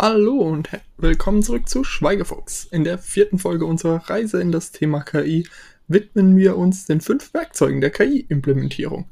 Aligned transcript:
Hallo 0.00 0.36
und 0.36 0.68
willkommen 0.96 1.42
zurück 1.42 1.68
zu 1.68 1.82
Schweigefuchs. 1.82 2.68
In 2.70 2.84
der 2.84 2.98
vierten 2.98 3.40
Folge 3.40 3.66
unserer 3.66 4.08
Reise 4.08 4.40
in 4.40 4.52
das 4.52 4.70
Thema 4.70 5.00
KI 5.00 5.48
widmen 5.88 6.36
wir 6.36 6.56
uns 6.56 6.86
den 6.86 7.00
fünf 7.00 7.34
Werkzeugen 7.34 7.80
der 7.80 7.90
KI-Implementierung. 7.90 9.06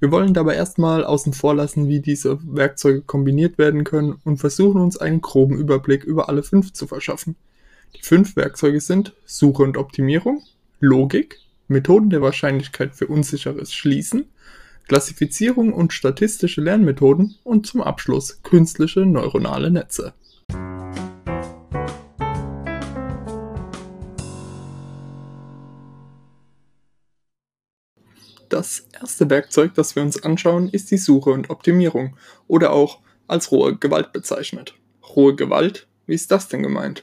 Wir 0.00 0.10
wollen 0.10 0.34
dabei 0.34 0.56
erstmal 0.56 1.04
außen 1.04 1.32
vor 1.32 1.54
lassen, 1.54 1.86
wie 1.86 2.00
diese 2.00 2.40
Werkzeuge 2.42 3.02
kombiniert 3.02 3.56
werden 3.56 3.84
können 3.84 4.20
und 4.24 4.38
versuchen 4.38 4.80
uns 4.80 4.96
einen 4.96 5.20
groben 5.20 5.56
Überblick 5.56 6.02
über 6.02 6.28
alle 6.28 6.42
fünf 6.42 6.72
zu 6.72 6.88
verschaffen. 6.88 7.36
Die 7.94 8.02
fünf 8.02 8.34
Werkzeuge 8.34 8.80
sind 8.80 9.14
Suche 9.24 9.62
und 9.62 9.76
Optimierung, 9.76 10.42
Logik, 10.80 11.38
Methoden 11.68 12.10
der 12.10 12.20
Wahrscheinlichkeit 12.20 12.96
für 12.96 13.06
unsicheres 13.06 13.72
Schließen, 13.72 14.24
Klassifizierung 14.88 15.72
und 15.72 15.92
statistische 15.92 16.62
Lernmethoden 16.62 17.36
und 17.44 17.68
zum 17.68 17.80
Abschluss 17.80 18.42
künstliche 18.42 19.06
neuronale 19.06 19.70
Netze. 19.70 20.14
Das 28.52 28.86
erste 28.92 29.30
Werkzeug, 29.30 29.72
das 29.76 29.96
wir 29.96 30.02
uns 30.02 30.22
anschauen, 30.22 30.68
ist 30.68 30.90
die 30.90 30.98
Suche 30.98 31.30
und 31.30 31.48
Optimierung 31.48 32.18
oder 32.48 32.74
auch 32.74 33.00
als 33.26 33.50
rohe 33.50 33.78
Gewalt 33.78 34.12
bezeichnet. 34.12 34.74
Rohe 35.16 35.34
Gewalt? 35.34 35.86
Wie 36.04 36.12
ist 36.12 36.30
das 36.30 36.48
denn 36.48 36.62
gemeint? 36.62 37.02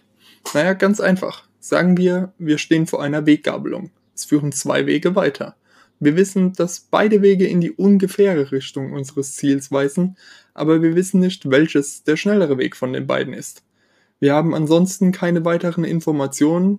Naja, 0.53 0.73
ganz 0.73 0.99
einfach. 0.99 1.47
Sagen 1.59 1.97
wir, 1.97 2.33
wir 2.37 2.59
stehen 2.59 2.85
vor 2.85 3.01
einer 3.01 3.25
Weggabelung. 3.25 3.89
Es 4.13 4.25
führen 4.25 4.51
zwei 4.51 4.85
Wege 4.85 5.15
weiter. 5.15 5.55
Wir 5.99 6.15
wissen, 6.15 6.53
dass 6.53 6.81
beide 6.81 7.23
Wege 7.23 7.47
in 7.47 7.61
die 7.61 7.71
ungefähre 7.71 8.51
Richtung 8.51 8.93
unseres 8.93 9.33
Ziels 9.33 9.71
weisen, 9.71 10.17
aber 10.53 10.83
wir 10.83 10.93
wissen 10.93 11.19
nicht, 11.19 11.49
welches 11.49 12.03
der 12.03 12.15
schnellere 12.15 12.59
Weg 12.59 12.75
von 12.75 12.93
den 12.93 13.07
beiden 13.07 13.33
ist. 13.33 13.63
Wir 14.19 14.35
haben 14.35 14.53
ansonsten 14.53 15.11
keine 15.11 15.43
weiteren 15.45 15.83
Informationen. 15.83 16.77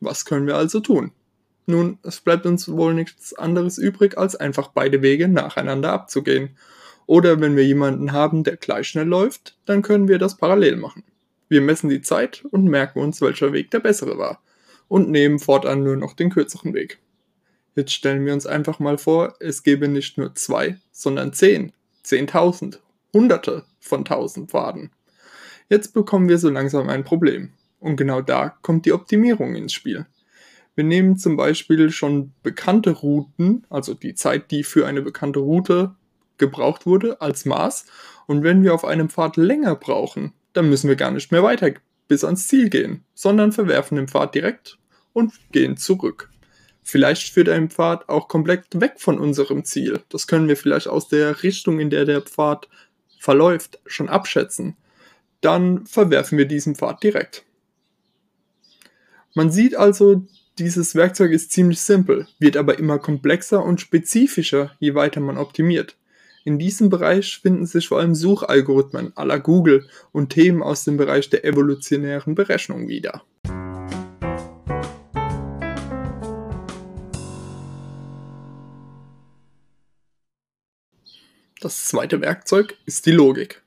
Was 0.00 0.24
können 0.24 0.46
wir 0.46 0.56
also 0.56 0.80
tun? 0.80 1.12
Nun, 1.70 1.98
es 2.02 2.22
bleibt 2.22 2.46
uns 2.46 2.66
wohl 2.70 2.94
nichts 2.94 3.34
anderes 3.34 3.76
übrig, 3.76 4.16
als 4.16 4.34
einfach 4.34 4.68
beide 4.68 5.02
Wege 5.02 5.28
nacheinander 5.28 5.92
abzugehen. 5.92 6.56
Oder 7.04 7.42
wenn 7.42 7.56
wir 7.56 7.64
jemanden 7.66 8.12
haben, 8.12 8.42
der 8.42 8.56
gleich 8.56 8.88
schnell 8.88 9.06
läuft, 9.06 9.58
dann 9.66 9.82
können 9.82 10.08
wir 10.08 10.18
das 10.18 10.38
parallel 10.38 10.76
machen. 10.76 11.04
Wir 11.50 11.60
messen 11.60 11.90
die 11.90 12.00
Zeit 12.00 12.42
und 12.52 12.64
merken 12.64 13.00
uns, 13.00 13.20
welcher 13.20 13.52
Weg 13.52 13.70
der 13.70 13.80
bessere 13.80 14.16
war. 14.16 14.42
Und 14.88 15.10
nehmen 15.10 15.38
fortan 15.38 15.82
nur 15.82 15.96
noch 15.96 16.14
den 16.14 16.30
kürzeren 16.30 16.72
Weg. 16.72 17.00
Jetzt 17.74 17.92
stellen 17.92 18.24
wir 18.24 18.32
uns 18.32 18.46
einfach 18.46 18.78
mal 18.78 18.96
vor, 18.96 19.34
es 19.38 19.62
gäbe 19.62 19.88
nicht 19.88 20.16
nur 20.16 20.34
zwei, 20.36 20.78
sondern 20.90 21.34
zehn, 21.34 21.72
zehntausend, 22.02 22.80
hunderte 23.12 23.66
von 23.78 24.06
tausend 24.06 24.50
Pfaden. 24.50 24.90
Jetzt 25.68 25.92
bekommen 25.92 26.30
wir 26.30 26.38
so 26.38 26.48
langsam 26.48 26.88
ein 26.88 27.04
Problem. 27.04 27.50
Und 27.78 27.96
genau 27.96 28.22
da 28.22 28.56
kommt 28.62 28.86
die 28.86 28.92
Optimierung 28.94 29.54
ins 29.54 29.74
Spiel. 29.74 30.06
Wir 30.78 30.84
nehmen 30.84 31.16
zum 31.16 31.36
Beispiel 31.36 31.90
schon 31.90 32.32
bekannte 32.44 32.90
Routen, 32.90 33.66
also 33.68 33.94
die 33.94 34.14
Zeit, 34.14 34.52
die 34.52 34.62
für 34.62 34.86
eine 34.86 35.02
bekannte 35.02 35.40
Route 35.40 35.96
gebraucht 36.36 36.86
wurde, 36.86 37.20
als 37.20 37.44
Maß. 37.44 37.86
Und 38.28 38.44
wenn 38.44 38.62
wir 38.62 38.72
auf 38.72 38.84
einem 38.84 39.08
Pfad 39.08 39.36
länger 39.36 39.74
brauchen, 39.74 40.34
dann 40.52 40.68
müssen 40.68 40.86
wir 40.86 40.94
gar 40.94 41.10
nicht 41.10 41.32
mehr 41.32 41.42
weiter 41.42 41.72
bis 42.06 42.22
ans 42.22 42.46
Ziel 42.46 42.70
gehen, 42.70 43.02
sondern 43.12 43.50
verwerfen 43.50 43.96
den 43.96 44.06
Pfad 44.06 44.36
direkt 44.36 44.78
und 45.12 45.32
gehen 45.50 45.76
zurück. 45.76 46.30
Vielleicht 46.84 47.32
führt 47.32 47.48
ein 47.48 47.70
Pfad 47.70 48.08
auch 48.08 48.28
komplett 48.28 48.80
weg 48.80 48.98
von 48.98 49.18
unserem 49.18 49.64
Ziel. 49.64 50.04
Das 50.10 50.28
können 50.28 50.46
wir 50.46 50.56
vielleicht 50.56 50.86
aus 50.86 51.08
der 51.08 51.42
Richtung, 51.42 51.80
in 51.80 51.90
der 51.90 52.04
der 52.04 52.20
Pfad 52.20 52.68
verläuft, 53.18 53.80
schon 53.84 54.08
abschätzen. 54.08 54.76
Dann 55.40 55.86
verwerfen 55.86 56.38
wir 56.38 56.46
diesen 56.46 56.76
Pfad 56.76 57.02
direkt. 57.02 57.44
Man 59.34 59.50
sieht 59.50 59.76
also, 59.76 60.24
dieses 60.58 60.96
Werkzeug 60.96 61.30
ist 61.30 61.52
ziemlich 61.52 61.80
simpel, 61.80 62.26
wird 62.40 62.56
aber 62.56 62.78
immer 62.78 62.98
komplexer 62.98 63.64
und 63.64 63.80
spezifischer, 63.80 64.72
je 64.80 64.94
weiter 64.94 65.20
man 65.20 65.38
optimiert. 65.38 65.96
In 66.44 66.58
diesem 66.58 66.90
Bereich 66.90 67.38
finden 67.40 67.66
sich 67.66 67.88
vor 67.88 68.00
allem 68.00 68.14
Suchalgorithmen 68.14 69.12
à 69.12 69.24
la 69.24 69.36
Google 69.36 69.86
und 70.10 70.30
Themen 70.30 70.62
aus 70.62 70.84
dem 70.84 70.96
Bereich 70.96 71.30
der 71.30 71.44
evolutionären 71.44 72.34
Berechnung 72.34 72.88
wieder. 72.88 73.22
Das 81.60 81.84
zweite 81.84 82.20
Werkzeug 82.20 82.76
ist 82.86 83.06
die 83.06 83.12
Logik. 83.12 83.62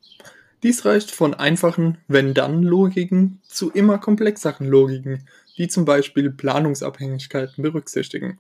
Dies 0.64 0.86
reicht 0.86 1.10
von 1.10 1.34
einfachen 1.34 1.98
Wenn-Dann-Logiken 2.08 3.40
zu 3.48 3.72
immer 3.72 3.98
komplexeren 3.98 4.68
Logiken, 4.68 5.28
die 5.62 5.68
zum 5.68 5.86
Beispiel 5.86 6.32
Planungsabhängigkeiten 6.32 7.62
berücksichtigen. 7.62 8.40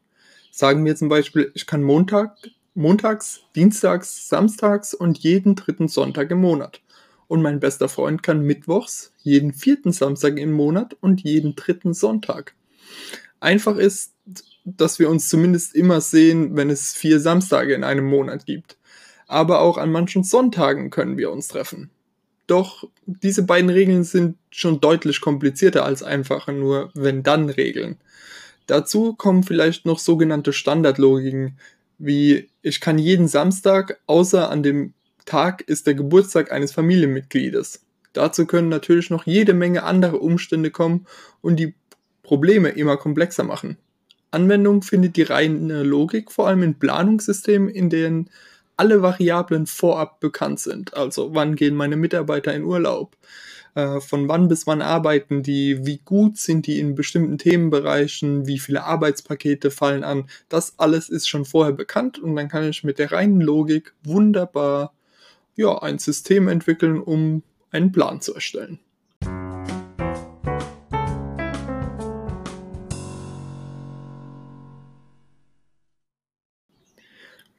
Sagen 0.49 0.83
wir 0.83 0.95
zum 0.95 1.07
Beispiel, 1.07 1.51
ich 1.53 1.67
kann 1.67 1.83
Montag, 1.83 2.35
montags, 2.73 3.41
dienstags, 3.55 4.27
samstags 4.27 4.95
und 4.95 5.19
jeden 5.19 5.53
dritten 5.53 5.87
Sonntag 5.87 6.31
im 6.31 6.41
Monat. 6.41 6.81
Und 7.27 7.43
mein 7.43 7.59
bester 7.59 7.89
Freund 7.89 8.23
kann 8.23 8.41
mittwochs, 8.41 9.13
jeden 9.19 9.53
vierten 9.53 9.91
Samstag 9.91 10.39
im 10.39 10.51
Monat 10.51 10.97
und 10.99 11.21
jeden 11.21 11.55
dritten 11.55 11.93
Sonntag. 11.93 12.55
Einfach 13.39 13.77
ist, 13.77 14.13
dass 14.65 14.97
wir 14.97 15.07
uns 15.07 15.29
zumindest 15.29 15.75
immer 15.75 16.01
sehen, 16.01 16.55
wenn 16.55 16.71
es 16.71 16.91
vier 16.91 17.19
Samstage 17.19 17.75
in 17.75 17.83
einem 17.83 18.05
Monat 18.05 18.47
gibt. 18.47 18.79
Aber 19.27 19.61
auch 19.61 19.77
an 19.77 19.91
manchen 19.91 20.23
Sonntagen 20.23 20.89
können 20.89 21.19
wir 21.19 21.31
uns 21.31 21.49
treffen. 21.49 21.91
Doch 22.51 22.83
diese 23.05 23.43
beiden 23.43 23.69
Regeln 23.69 24.03
sind 24.03 24.35
schon 24.49 24.81
deutlich 24.81 25.21
komplizierter 25.21 25.85
als 25.85 26.03
einfache 26.03 26.51
nur 26.51 26.91
Wenn-Dann-Regeln. 26.95 27.95
Dazu 28.67 29.13
kommen 29.13 29.43
vielleicht 29.43 29.85
noch 29.85 29.99
sogenannte 29.99 30.51
Standardlogiken, 30.51 31.57
wie 31.97 32.49
ich 32.61 32.81
kann 32.81 32.97
jeden 32.97 33.29
Samstag, 33.29 34.01
außer 34.05 34.49
an 34.49 34.63
dem 34.63 34.93
Tag 35.23 35.61
ist 35.61 35.87
der 35.87 35.93
Geburtstag 35.93 36.51
eines 36.51 36.73
Familienmitgliedes. 36.73 37.85
Dazu 38.11 38.45
können 38.45 38.67
natürlich 38.67 39.09
noch 39.09 39.25
jede 39.25 39.53
Menge 39.53 39.83
andere 39.83 40.19
Umstände 40.19 40.71
kommen 40.71 41.05
und 41.39 41.55
die 41.55 41.73
Probleme 42.21 42.67
immer 42.67 42.97
komplexer 42.97 43.45
machen. 43.45 43.77
Anwendung 44.29 44.81
findet 44.81 45.15
die 45.15 45.23
reine 45.23 45.83
Logik 45.83 46.29
vor 46.29 46.49
allem 46.49 46.63
in 46.63 46.79
Planungssystemen, 46.79 47.69
in 47.69 47.89
denen 47.89 48.29
alle 48.81 49.03
Variablen 49.03 49.67
vorab 49.67 50.19
bekannt 50.19 50.59
sind. 50.59 50.95
Also 50.95 51.35
wann 51.35 51.55
gehen 51.55 51.75
meine 51.75 51.97
Mitarbeiter 51.97 52.51
in 52.51 52.63
Urlaub? 52.63 53.15
Äh, 53.75 54.01
von 54.01 54.27
wann 54.27 54.47
bis 54.47 54.65
wann 54.65 54.81
arbeiten 54.81 55.43
die? 55.43 55.85
Wie 55.85 55.99
gut 55.99 56.39
sind 56.39 56.65
die 56.65 56.79
in 56.79 56.95
bestimmten 56.95 57.37
Themenbereichen? 57.37 58.47
Wie 58.47 58.57
viele 58.57 58.83
Arbeitspakete 58.83 59.69
fallen 59.69 60.03
an? 60.03 60.25
Das 60.49 60.79
alles 60.79 61.09
ist 61.09 61.29
schon 61.29 61.45
vorher 61.45 61.73
bekannt 61.73 62.17
und 62.17 62.35
dann 62.35 62.49
kann 62.49 62.67
ich 62.67 62.83
mit 62.83 62.97
der 62.97 63.11
reinen 63.11 63.39
Logik 63.39 63.93
wunderbar 64.03 64.95
ja, 65.55 65.77
ein 65.77 65.99
System 65.99 66.47
entwickeln, 66.47 66.99
um 66.99 67.43
einen 67.69 67.91
Plan 67.91 68.19
zu 68.19 68.33
erstellen. 68.33 68.79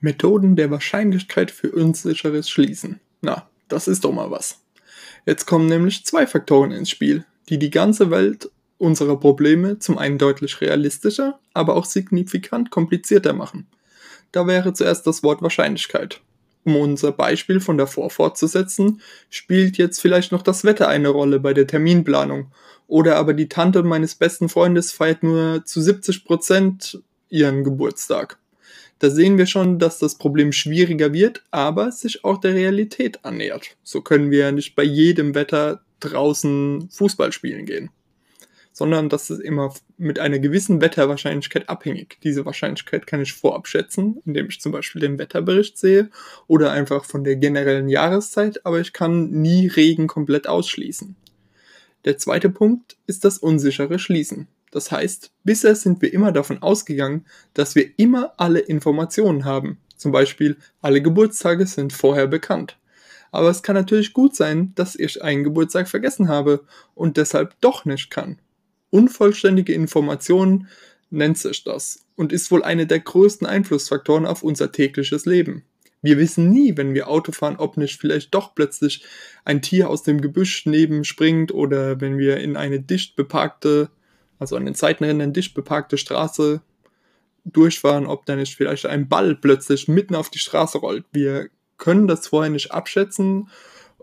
Methoden 0.02 0.56
der 0.56 0.70
Wahrscheinlichkeit 0.70 1.50
für 1.50 1.70
unsicheres 1.70 2.50
Schließen. 2.50 3.00
Na, 3.20 3.48
das 3.68 3.88
ist 3.88 4.04
doch 4.04 4.12
mal 4.12 4.30
was. 4.30 4.60
Jetzt 5.24 5.46
kommen 5.46 5.66
nämlich 5.66 6.04
zwei 6.04 6.26
Faktoren 6.26 6.72
ins 6.72 6.90
Spiel, 6.90 7.24
die 7.48 7.58
die 7.58 7.70
ganze 7.70 8.10
Welt 8.10 8.50
unserer 8.78 9.18
Probleme 9.18 9.78
zum 9.78 9.96
einen 9.98 10.18
deutlich 10.18 10.60
realistischer, 10.60 11.38
aber 11.54 11.76
auch 11.76 11.84
signifikant 11.84 12.70
komplizierter 12.70 13.32
machen. 13.32 13.68
Da 14.32 14.46
wäre 14.48 14.72
zuerst 14.72 15.06
das 15.06 15.22
Wort 15.22 15.40
Wahrscheinlichkeit. 15.40 16.20
Um 16.64 16.76
unser 16.76 17.12
Beispiel 17.12 17.60
von 17.60 17.78
davor 17.78 18.10
fortzusetzen, 18.10 19.00
spielt 19.30 19.78
jetzt 19.78 20.00
vielleicht 20.00 20.32
noch 20.32 20.42
das 20.42 20.64
Wetter 20.64 20.88
eine 20.88 21.08
Rolle 21.10 21.38
bei 21.38 21.54
der 21.54 21.69
Terminplanung. 21.69 22.50
Oder 22.88 23.16
aber 23.16 23.34
die 23.34 23.49
Tante 23.49 23.84
meines 23.84 24.16
besten 24.16 24.49
Freundes 24.49 24.90
feiert 24.90 25.22
nur 25.22 25.64
zu 25.64 25.81
70 25.81 26.25
Prozent 26.25 27.00
ihren 27.28 27.62
Geburtstag. 27.62 28.38
Da 29.02 29.10
sehen 29.10 29.37
wir 29.37 29.46
schon, 29.46 29.81
dass 29.81 29.99
das 29.99 30.14
Problem 30.14 30.52
schwieriger 30.52 31.12
wird, 31.12 31.43
aber 31.50 31.90
sich 31.90 32.25
auch 32.25 32.38
der 32.38 32.54
Realität 32.54 33.25
annähert. 33.25 33.76
So 33.82 34.00
können 34.00 34.31
wir 34.31 34.38
ja 34.38 34.52
nicht 34.52 34.76
bei 34.76 34.84
jedem 34.84 35.34
Wetter 35.34 35.81
draußen 35.99 36.88
Fußball 36.88 37.32
spielen 37.32 37.66
gehen, 37.66 37.90
sondern 38.72 39.08
das 39.08 39.28
ist 39.28 39.40
immer 39.40 39.75
mit 39.99 40.20
einer 40.20 40.38
gewissen 40.38 40.81
Wetterwahrscheinlichkeit 40.81 41.69
abhängig. 41.69 42.19
Diese 42.22 42.46
Wahrscheinlichkeit 42.46 43.08
kann 43.08 43.20
ich 43.20 43.32
vorab 43.32 43.66
schätzen, 43.66 44.22
indem 44.25 44.46
ich 44.50 44.60
zum 44.60 44.70
Beispiel 44.70 45.00
den 45.00 45.19
Wetterbericht 45.19 45.78
sehe 45.78 46.08
oder 46.46 46.70
einfach 46.70 47.04
von 47.04 47.25
der 47.25 47.34
generellen 47.34 47.88
Jahreszeit, 47.88 48.64
aber 48.64 48.78
ich 48.78 48.93
kann 48.93 49.31
nie 49.31 49.66
Regen 49.66 50.06
komplett 50.06 50.46
ausschließen. 50.46 51.16
Der 52.04 52.19
zweite 52.19 52.50
Punkt 52.50 52.96
ist 53.08 53.25
das 53.25 53.38
unsichere 53.38 53.99
Schließen. 53.99 54.46
Das 54.72 54.90
heißt, 54.90 55.30
bisher 55.44 55.76
sind 55.76 56.02
wir 56.02 56.12
immer 56.12 56.32
davon 56.32 56.60
ausgegangen, 56.62 57.26
dass 57.54 57.76
wir 57.76 57.90
immer 57.98 58.32
alle 58.38 58.58
Informationen 58.58 59.44
haben. 59.44 59.78
Zum 59.96 60.10
Beispiel, 60.10 60.56
alle 60.80 61.00
Geburtstage 61.00 61.66
sind 61.66 61.92
vorher 61.92 62.26
bekannt. 62.26 62.76
Aber 63.30 63.48
es 63.50 63.62
kann 63.62 63.76
natürlich 63.76 64.14
gut 64.14 64.34
sein, 64.34 64.72
dass 64.74 64.96
ich 64.96 65.22
einen 65.22 65.44
Geburtstag 65.44 65.88
vergessen 65.88 66.28
habe 66.28 66.64
und 66.94 67.19
deshalb 67.19 67.54
doch 67.60 67.84
nicht 67.84 68.10
kann. 68.10 68.38
Unvollständige 68.90 69.72
Informationen 69.74 70.69
nennt 71.10 71.38
sich 71.38 71.64
das 71.64 72.04
und 72.16 72.32
ist 72.32 72.50
wohl 72.50 72.64
eine 72.64 72.86
der 72.86 73.00
größten 73.00 73.46
Einflussfaktoren 73.46 74.26
auf 74.26 74.42
unser 74.42 74.72
tägliches 74.72 75.26
Leben. 75.26 75.64
Wir 76.00 76.18
wissen 76.18 76.50
nie, 76.50 76.76
wenn 76.76 76.94
wir 76.94 77.08
Auto 77.08 77.30
fahren, 77.30 77.56
ob 77.58 77.76
nicht 77.76 78.00
vielleicht 78.00 78.34
doch 78.34 78.54
plötzlich 78.54 79.04
ein 79.44 79.62
Tier 79.62 79.88
aus 79.88 80.02
dem 80.02 80.20
Gebüsch 80.20 80.66
neben 80.66 81.04
springt 81.04 81.52
oder 81.52 82.00
wenn 82.00 82.18
wir 82.18 82.38
in 82.38 82.56
eine 82.56 82.80
dicht 82.80 83.16
beparkte, 83.16 83.90
also 84.42 84.56
an 84.56 84.64
den 84.64 84.74
Seitenrändern 84.74 85.32
dicht 85.32 85.54
beparkte 85.54 85.96
Straße 85.96 86.62
durchfahren, 87.44 88.06
ob 88.06 88.26
da 88.26 88.34
nicht 88.34 88.56
vielleicht 88.56 88.86
ein 88.86 89.08
Ball 89.08 89.36
plötzlich 89.36 89.86
mitten 89.86 90.16
auf 90.16 90.30
die 90.30 90.40
Straße 90.40 90.78
rollt. 90.78 91.04
Wir 91.12 91.48
können 91.78 92.08
das 92.08 92.26
vorher 92.26 92.50
nicht 92.50 92.72
abschätzen 92.72 93.48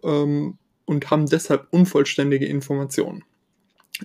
ähm, 0.02 0.58
und 0.86 1.12
haben 1.12 1.26
deshalb 1.26 1.68
unvollständige 1.72 2.46
Informationen. 2.46 3.26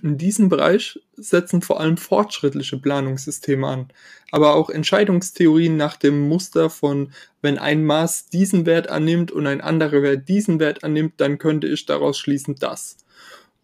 In 0.03 0.17
diesem 0.17 0.49
Bereich 0.49 0.99
setzen 1.15 1.61
vor 1.61 1.79
allem 1.79 1.95
fortschrittliche 1.95 2.77
Planungssysteme 2.77 3.65
an, 3.65 3.87
aber 4.29 4.55
auch 4.55 4.69
Entscheidungstheorien 4.69 5.77
nach 5.77 5.95
dem 5.95 6.27
Muster 6.27 6.69
von, 6.69 7.13
wenn 7.41 7.57
ein 7.57 7.85
Maß 7.85 8.27
diesen 8.27 8.65
Wert 8.65 8.89
annimmt 8.89 9.31
und 9.31 9.47
ein 9.47 9.61
anderer 9.61 10.01
Wert 10.01 10.27
diesen 10.27 10.59
Wert 10.59 10.83
annimmt, 10.83 11.13
dann 11.17 11.37
könnte 11.37 11.67
ich 11.67 11.85
daraus 11.85 12.17
schließen 12.17 12.55
das. 12.55 13.04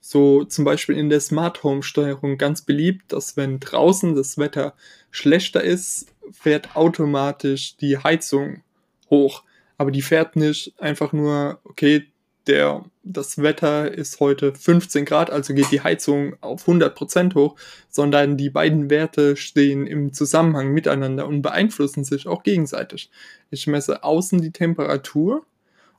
So 0.02 0.44
zum 0.44 0.66
Beispiel 0.66 0.98
in 0.98 1.10
der 1.10 1.20
Smart 1.22 1.64
Home 1.64 1.84
Steuerung 1.84 2.38
ganz 2.40 2.64
beliebt, 2.64 3.14
dass 3.14 3.38
wenn 3.38 3.60
draußen 3.60 4.16
das 4.16 4.40
Wetter 4.40 4.74
schlechter 5.12 5.64
ist, 5.64 6.08
fährt 6.32 6.76
automatisch 6.76 7.78
die 7.78 8.00
Heizung 8.00 8.64
hoch. 9.10 9.44
Aber 9.78 9.92
die 9.92 10.02
fährt 10.02 10.36
nicht 10.36 10.74
einfach 10.80 11.14
nur, 11.14 11.60
okay, 11.64 12.08
der, 12.48 12.84
das 13.04 13.38
Wetter 13.38 13.92
ist 13.94 14.20
heute 14.20 14.56
15 14.56 15.06
Grad, 15.06 15.30
also 15.30 15.54
geht 15.54 15.72
die 15.72 15.82
Heizung 15.82 16.36
auf 16.42 16.68
100% 16.68 17.36
hoch, 17.36 17.56
sondern 17.88 18.38
die 18.38 18.50
beiden 18.50 18.90
Werte 18.90 19.36
stehen 19.36 19.86
im 19.86 20.14
Zusammenhang 20.14 20.70
miteinander 20.74 21.28
und 21.28 21.44
beeinflussen 21.44 22.04
sich 22.04 22.28
auch 22.28 22.42
gegenseitig. 22.42 23.12
Ich 23.52 23.68
messe 23.68 24.04
außen 24.04 24.42
die 24.42 24.52
Temperatur 24.52 25.46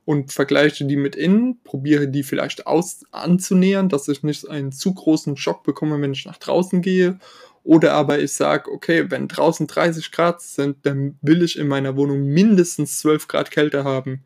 und 0.04 0.32
vergleiche 0.32 0.84
die 0.84 0.96
mit 0.96 1.14
innen, 1.14 1.60
probiere 1.62 2.08
die 2.08 2.22
vielleicht 2.22 2.66
aus 2.66 3.04
anzunähern, 3.12 3.88
dass 3.88 4.08
ich 4.08 4.22
nicht 4.22 4.48
einen 4.48 4.72
zu 4.72 4.94
großen 4.94 5.36
Schock 5.36 5.62
bekomme, 5.62 6.00
wenn 6.00 6.12
ich 6.12 6.26
nach 6.26 6.38
draußen 6.38 6.82
gehe. 6.82 7.18
Oder 7.64 7.92
aber 7.92 8.18
ich 8.18 8.32
sage, 8.32 8.70
okay, 8.72 9.10
wenn 9.10 9.28
draußen 9.28 9.68
30 9.68 10.10
Grad 10.10 10.42
sind, 10.42 10.78
dann 10.82 11.16
will 11.22 11.42
ich 11.42 11.56
in 11.56 11.68
meiner 11.68 11.96
Wohnung 11.96 12.24
mindestens 12.24 12.98
12 12.98 13.28
Grad 13.28 13.50
Kälte 13.52 13.84
haben. 13.84 14.24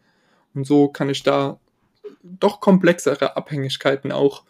Und 0.55 0.67
so 0.67 0.89
kann 0.89 1.11
ich 1.11 1.23
da 1.23 1.61
doch 2.23 2.61
komplexere 2.61 3.37
Abhängigkeiten 3.37 4.11
auch 4.11 4.45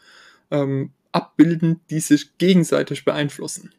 ähm, 0.52 0.92
abbilden, 1.10 1.80
die 1.90 2.00
sich 2.00 2.38
gegenseitig 2.38 3.04
beeinflussen. 3.04 3.72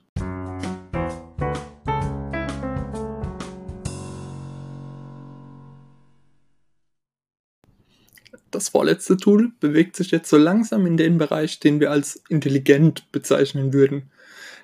Das 8.52 8.70
vorletzte 8.70 9.18
Tool 9.18 9.52
bewegt 9.60 9.96
sich 9.96 10.12
jetzt 10.12 10.30
so 10.30 10.38
langsam 10.38 10.86
in 10.86 10.98
den 10.98 11.18
Bereich, 11.18 11.60
den 11.60 11.80
wir 11.80 11.92
als 11.92 12.22
intelligent 12.30 13.12
bezeichnen 13.12 13.74
würden. 13.74 14.10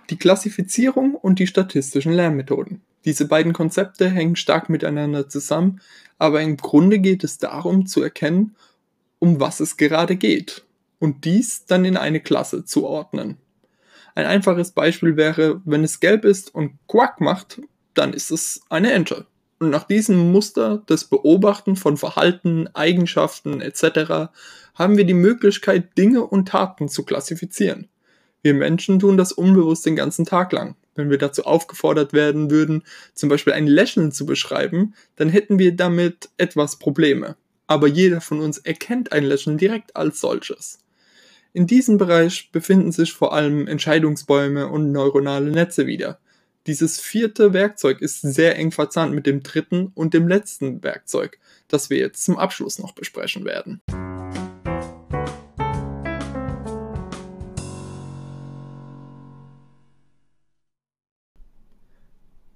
Die 0.10 0.18
Klassifizierung 0.18 1.16
und 1.16 1.40
die 1.40 1.48
statistischen 1.48 2.14
Lernmethoden. 2.14 2.82
Diese 3.06 3.28
beiden 3.28 3.54
Konzepte 3.54 4.10
hängen 4.10 4.36
stark 4.36 4.70
miteinander 4.70 5.28
zusammen, 5.28 5.82
aber 6.18 6.42
im 6.42 6.58
Grunde 6.58 7.00
geht 7.00 7.24
es 7.24 7.38
darum 7.38 7.86
zu 7.86 8.02
erkennen, 8.02 8.56
um 9.20 9.40
was 9.40 9.60
es 9.60 9.78
gerade 9.78 10.16
geht 10.16 10.64
und 11.00 11.26
dies 11.26 11.66
dann 11.66 11.86
in 11.86 11.98
eine 11.98 12.22
Klasse 12.22 12.64
zu 12.64 12.86
ordnen. 12.86 13.38
Ein 14.16 14.26
einfaches 14.26 14.72
Beispiel 14.72 15.18
wäre, 15.18 15.62
wenn 15.66 15.84
es 15.84 16.00
gelb 16.00 16.24
ist 16.24 16.54
und 16.54 16.78
Quack 16.88 17.20
macht, 17.20 17.62
dann 17.94 18.14
ist 18.14 18.32
es 18.32 18.62
eine 18.70 18.92
Ente. 18.92 19.26
Und 19.64 19.72
nach 19.72 19.86
diesem 19.86 20.32
Muster 20.32 20.84
des 20.90 21.06
Beobachten 21.06 21.76
von 21.76 21.98
Verhalten, 21.98 22.68
Eigenschaften 22.74 23.62
etc. 23.62 24.32
haben 24.76 24.98
wir 24.98 25.06
die 25.06 25.14
Möglichkeit, 25.14 25.98
Dinge 25.98 26.24
und 26.24 26.48
Taten 26.50 26.90
zu 26.90 27.04
klassifizieren. 27.04 27.88
Wir 28.42 28.54
Menschen 28.54 29.00
tun 29.00 29.18
das 29.18 29.32
unbewusst 29.32 29.86
den 29.86 29.96
ganzen 29.96 30.26
Tag 30.26 30.52
lang. 30.52 30.76
Wenn 30.96 31.10
wir 31.10 31.18
dazu 31.18 31.46
aufgefordert 31.46 32.14
werden 32.14 32.52
würden, 32.52 32.84
zum 33.14 33.30
Beispiel 33.30 33.54
ein 33.54 33.68
Lächeln 33.68 34.12
zu 34.12 34.26
beschreiben, 34.26 34.94
dann 35.16 35.30
hätten 35.30 35.58
wir 35.58 35.76
damit 35.76 36.30
etwas 36.38 36.78
Probleme 36.78 37.36
aber 37.68 37.88
jeder 37.88 38.22
von 38.22 38.40
uns 38.40 38.58
erkennt 38.60 39.12
ein 39.12 39.24
Lächeln 39.24 39.58
direkt 39.58 39.96
als 39.96 40.20
solches. 40.20 40.80
In 41.54 41.68
diesem 41.68 41.98
Bereich 41.98 42.52
befinden 42.52 42.92
sich 42.92 43.14
vor 43.14 43.34
allem 43.34 43.68
Entscheidungsbäume 43.68 44.68
und 44.68 44.92
neuronale 44.92 45.52
Netze 45.52 45.86
wieder. 45.86 46.20
Dieses 46.66 46.98
vierte 47.02 47.52
Werkzeug 47.52 48.00
ist 48.00 48.22
sehr 48.22 48.58
eng 48.58 48.72
verzahnt 48.72 49.14
mit 49.14 49.26
dem 49.26 49.44
dritten 49.44 49.88
und 49.96 50.14
dem 50.14 50.30
letzten 50.30 50.82
Werkzeug, 50.82 51.38
das 51.68 51.90
wir 51.90 51.98
jetzt 51.98 52.24
zum 52.24 52.38
Abschluss 52.38 52.80
noch 52.80 52.94
besprechen 52.94 53.44
werden. 53.44 53.82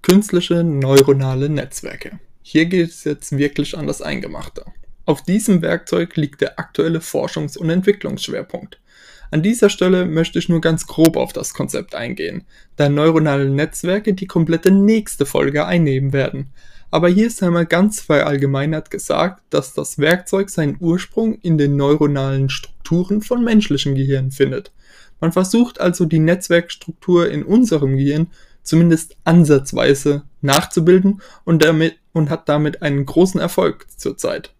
Künstliche 0.00 0.64
neuronale 0.64 1.50
Netzwerke. 1.50 2.18
Hier 2.40 2.64
geht 2.64 2.88
es 2.88 3.04
jetzt 3.04 3.36
wirklich 3.36 3.76
an 3.76 3.86
das 3.86 4.00
Eingemachte. 4.00 4.64
Auf 5.04 5.22
diesem 5.22 5.60
Werkzeug 5.60 6.16
liegt 6.16 6.40
der 6.40 6.58
aktuelle 6.58 7.00
Forschungs- 7.00 7.58
und 7.58 7.68
Entwicklungsschwerpunkt. 7.68 8.80
An 9.30 9.42
dieser 9.42 9.68
Stelle 9.68 10.06
möchte 10.06 10.38
ich 10.38 10.48
nur 10.48 10.60
ganz 10.60 10.86
grob 10.86 11.16
auf 11.16 11.32
das 11.32 11.52
Konzept 11.52 11.94
eingehen, 11.94 12.44
da 12.76 12.88
neuronale 12.88 13.50
Netzwerke 13.50 14.14
die 14.14 14.26
komplette 14.26 14.70
nächste 14.70 15.26
Folge 15.26 15.66
einnehmen 15.66 16.12
werden. 16.12 16.52
Aber 16.90 17.08
hier 17.08 17.26
ist 17.26 17.42
einmal 17.42 17.66
ganz 17.66 18.00
verallgemeinert 18.00 18.90
gesagt, 18.90 19.42
dass 19.50 19.74
das 19.74 19.98
Werkzeug 19.98 20.48
seinen 20.48 20.78
Ursprung 20.80 21.38
in 21.40 21.58
den 21.58 21.76
neuronalen 21.76 22.48
Strukturen 22.48 23.20
von 23.20 23.44
menschlichen 23.44 23.94
Gehirnen 23.94 24.30
findet. 24.30 24.72
Man 25.20 25.32
versucht 25.32 25.80
also 25.80 26.06
die 26.06 26.20
Netzwerkstruktur 26.20 27.30
in 27.30 27.42
unserem 27.42 27.96
Gehirn 27.96 28.28
zumindest 28.62 29.16
ansatzweise 29.24 30.22
nachzubilden 30.40 31.20
und, 31.44 31.62
damit, 31.62 31.96
und 32.12 32.30
hat 32.30 32.48
damit 32.48 32.80
einen 32.80 33.04
großen 33.04 33.40
Erfolg 33.40 33.86
zurzeit. 33.94 34.54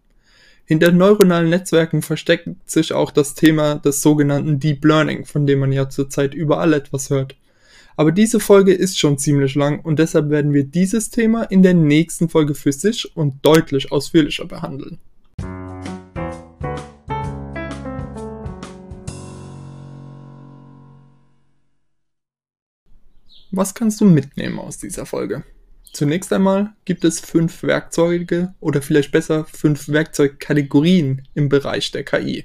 Hinter 0.69 0.93
neuronalen 0.93 1.49
Netzwerken 1.49 2.03
versteckt 2.03 2.47
sich 2.67 2.93
auch 2.93 3.11
das 3.11 3.35
Thema 3.35 3.77
des 3.77 4.03
sogenannten 4.03 4.61
Deep 4.61 4.85
Learning, 4.85 5.25
von 5.25 5.47
dem 5.47 5.61
man 5.61 5.73
ja 5.73 5.89
zurzeit 5.89 6.35
überall 6.35 6.75
etwas 6.75 7.09
hört. 7.09 7.37
Aber 7.97 8.13
diese 8.13 8.39
Folge 8.39 8.75
ist 8.75 8.99
schon 8.99 9.17
ziemlich 9.17 9.55
lang 9.55 9.81
und 9.81 9.99
deshalb 9.99 10.29
werden 10.29 10.53
wir 10.53 10.65
dieses 10.65 11.09
Thema 11.09 11.45
in 11.45 11.63
der 11.63 11.73
nächsten 11.73 12.29
Folge 12.29 12.55
für 12.55 12.73
sich 12.73 13.17
und 13.17 13.37
deutlich 13.47 13.91
ausführlicher 13.91 14.45
behandeln. 14.45 14.99
Was 23.51 23.75
kannst 23.75 24.03
du 24.03 24.05
mitnehmen 24.05 24.59
aus 24.59 24.77
dieser 24.77 25.07
Folge? 25.07 25.45
Zunächst 25.99 26.33
einmal 26.33 26.75
gibt 26.85 27.05
es 27.05 27.19
fünf 27.19 27.65
Werkzeuge 27.65 28.55
oder 28.61 28.81
vielleicht 28.83 29.11
besser 29.11 29.47
fünf 29.47 29.89
Werkzeugkategorien 29.89 31.27
im 31.35 31.49
Bereich 31.49 31.91
der 31.91 32.05
KI. 32.05 32.45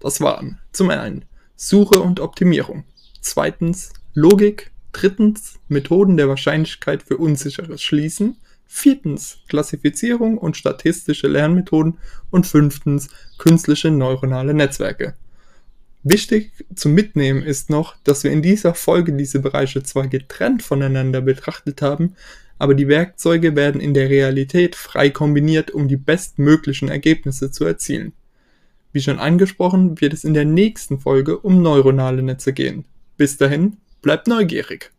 Das 0.00 0.20
waren 0.20 0.58
zum 0.72 0.90
einen 0.90 1.24
Suche 1.54 2.00
und 2.00 2.18
Optimierung, 2.18 2.82
zweitens 3.20 3.92
Logik, 4.14 4.72
drittens 4.90 5.60
Methoden 5.68 6.16
der 6.16 6.28
Wahrscheinlichkeit 6.28 7.04
für 7.04 7.18
unsicheres 7.18 7.82
Schließen, 7.82 8.36
viertens 8.66 9.38
Klassifizierung 9.46 10.36
und 10.36 10.56
statistische 10.56 11.28
Lernmethoden 11.28 11.98
und 12.30 12.48
fünftens 12.48 13.10
künstliche 13.38 13.92
neuronale 13.92 14.54
Netzwerke. 14.54 15.14
Wichtig 16.10 16.52
zum 16.74 16.94
Mitnehmen 16.94 17.42
ist 17.42 17.68
noch, 17.68 17.94
dass 18.02 18.24
wir 18.24 18.30
in 18.30 18.40
dieser 18.40 18.72
Folge 18.72 19.12
diese 19.12 19.40
Bereiche 19.40 19.82
zwar 19.82 20.08
getrennt 20.08 20.62
voneinander 20.62 21.20
betrachtet 21.20 21.82
haben, 21.82 22.14
aber 22.58 22.74
die 22.74 22.88
Werkzeuge 22.88 23.54
werden 23.56 23.78
in 23.78 23.92
der 23.92 24.08
Realität 24.08 24.74
frei 24.74 25.10
kombiniert, 25.10 25.70
um 25.70 25.86
die 25.86 25.98
bestmöglichen 25.98 26.88
Ergebnisse 26.88 27.50
zu 27.50 27.66
erzielen. 27.66 28.14
Wie 28.90 29.02
schon 29.02 29.18
angesprochen, 29.18 30.00
wird 30.00 30.14
es 30.14 30.24
in 30.24 30.32
der 30.32 30.46
nächsten 30.46 30.98
Folge 30.98 31.40
um 31.40 31.60
neuronale 31.60 32.22
Netze 32.22 32.54
gehen. 32.54 32.86
Bis 33.18 33.36
dahin, 33.36 33.76
bleibt 34.00 34.28
neugierig! 34.28 34.90